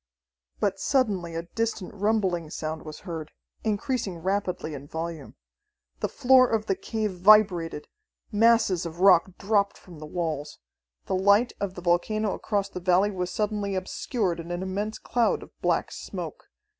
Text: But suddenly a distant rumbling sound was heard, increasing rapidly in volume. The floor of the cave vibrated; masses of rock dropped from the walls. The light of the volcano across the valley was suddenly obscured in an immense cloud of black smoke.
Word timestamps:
But 0.59 0.79
suddenly 0.79 1.35
a 1.35 1.43
distant 1.43 1.93
rumbling 1.93 2.49
sound 2.49 2.81
was 2.81 3.01
heard, 3.01 3.29
increasing 3.63 4.17
rapidly 4.17 4.73
in 4.73 4.87
volume. 4.87 5.35
The 5.99 6.09
floor 6.09 6.47
of 6.49 6.65
the 6.65 6.73
cave 6.73 7.11
vibrated; 7.11 7.87
masses 8.31 8.83
of 8.87 8.99
rock 8.99 9.37
dropped 9.37 9.77
from 9.77 9.99
the 9.99 10.07
walls. 10.07 10.57
The 11.05 11.13
light 11.13 11.53
of 11.59 11.75
the 11.75 11.81
volcano 11.83 12.33
across 12.33 12.67
the 12.67 12.79
valley 12.79 13.11
was 13.11 13.29
suddenly 13.29 13.75
obscured 13.75 14.39
in 14.39 14.49
an 14.49 14.63
immense 14.63 14.97
cloud 14.97 15.43
of 15.43 15.51
black 15.61 15.91
smoke. 15.91 16.45